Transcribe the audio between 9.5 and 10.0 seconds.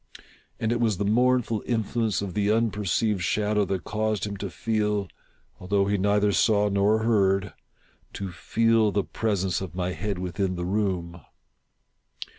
of my